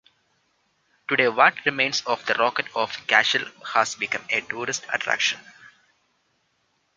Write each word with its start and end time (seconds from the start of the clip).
Today, 1.09 1.27
what 1.27 1.63
remains 1.63 2.01
of 2.07 2.25
the 2.25 2.33
Rock 2.33 2.59
of 2.75 3.05
Cashel 3.05 3.45
has 3.75 3.93
become 3.93 4.23
a 4.31 4.41
tourist 4.41 4.83
attraction. 4.91 5.39